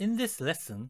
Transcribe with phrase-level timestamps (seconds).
[0.00, 0.88] In this lesson,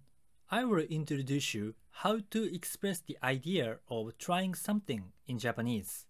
[0.53, 6.07] I will introduce you how to express the idea of trying something in Japanese.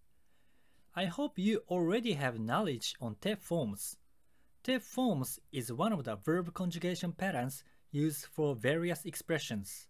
[0.95, 3.97] I hope you already have knowledge on te forms.
[4.63, 9.89] Te forms is one of the verb conjugation patterns used for various expressions.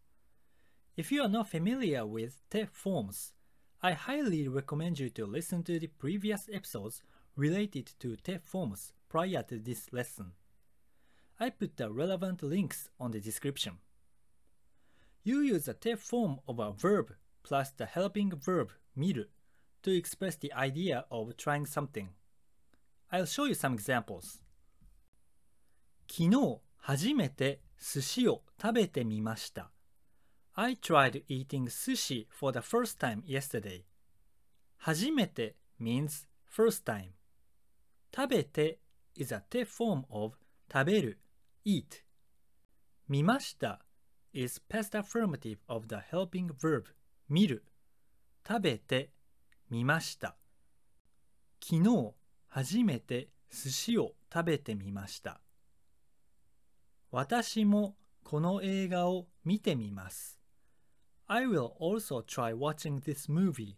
[0.96, 3.32] If you are not familiar with te forms,
[3.82, 7.02] I highly recommend you to listen to the previous episodes
[7.34, 10.30] related to te forms prior to this lesson.
[11.39, 13.80] I put the relevant links on the description.
[15.23, 17.13] You use the te form of a verb
[17.44, 19.25] plus the helping verb miru
[19.84, 22.09] to express the idea of trying something.
[23.12, 24.41] I'll show you some examples.
[26.07, 29.71] 昨日初めて寿司を食べてみました。
[30.53, 33.84] I tried eating sushi for the first time yesterday.
[34.77, 37.09] 初めて means first time.
[38.16, 38.80] 食べて
[39.16, 40.38] is a te form of
[40.71, 41.20] 食べる
[41.64, 42.02] eat.
[43.09, 43.80] 見ました
[44.32, 46.84] is past affirmative of the helping verb
[47.28, 47.64] 見る。
[48.47, 49.11] 食べて
[49.70, 50.36] 見ました。
[51.62, 52.14] 昨日
[52.48, 55.41] 初めて寿司を食べてみました。
[57.11, 60.41] 私もこの映画を見てみます。
[61.27, 63.77] I will also try watching this movie.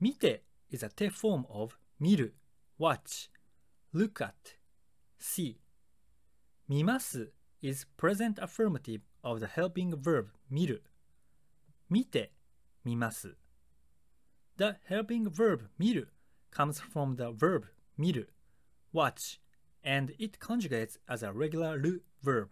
[0.00, 2.34] 見て is a te form of 見る
[2.78, 3.30] watch
[3.94, 4.34] look at
[5.18, 5.56] see
[6.68, 10.82] 見ます is present affirmative of the helping verb 見る
[11.90, 12.32] 見て
[12.84, 13.36] 見ます
[14.56, 16.08] The helping verb 見る
[16.50, 17.64] comes from the verb
[17.98, 18.32] 見る
[18.94, 19.40] watch
[19.84, 22.48] and it conjugates as a regular ru verb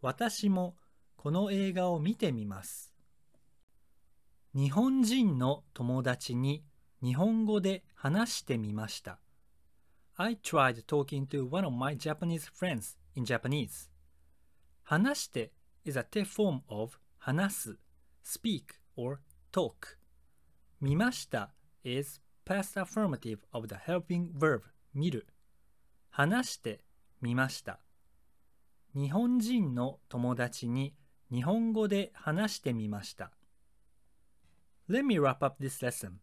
[0.00, 0.76] 私も
[1.16, 2.92] この映画を見てみます
[4.54, 6.62] 日本人の友達に
[7.02, 9.18] 日本語で話してみました。
[10.18, 13.90] I tried talking to one of my Japanese friends in Japanese.
[14.84, 15.52] 話して
[15.84, 17.78] is a te form of 話す
[18.24, 18.62] speak
[18.96, 19.18] or
[19.52, 19.98] talk.
[20.80, 21.50] 見ました
[21.84, 24.62] is past affirmative of the helping verb
[24.94, 25.26] 見る。
[26.08, 26.80] 話して
[27.20, 27.78] 見ました。
[28.94, 30.94] 日本人の友達に
[31.30, 33.32] 日本語で話してみました。
[34.88, 36.20] Let me wrap up this lesson.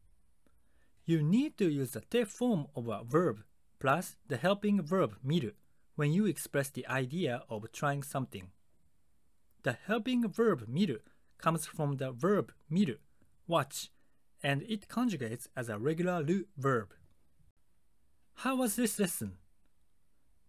[1.06, 3.44] You need to use the te form of a verb
[3.84, 5.58] plus the helping verb 見る
[5.98, 8.46] when you express the idea of trying something.
[9.64, 11.04] The helping verb 見る
[11.38, 13.02] comes from the verb 見る
[13.46, 13.92] watch
[14.42, 16.94] and it conjugates as a regular ru verb.
[18.36, 19.34] How was this lesson?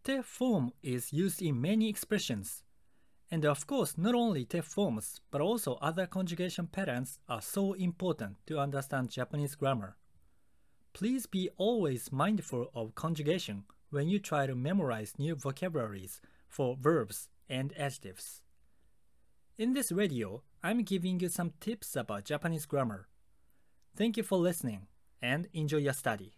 [0.04, 2.62] Te form is used in many expressions.
[3.32, 8.36] And of course, not only te forms, but also other conjugation patterns are so important
[8.46, 9.96] to understand Japanese grammar.
[10.94, 17.28] Please be always mindful of conjugation when you try to memorize new vocabularies for verbs
[17.48, 18.42] and adjectives.
[19.58, 23.08] In this radio, I'm giving you some tips about Japanese grammar.
[23.96, 24.86] Thank you for listening
[25.20, 26.34] and enjoy your study.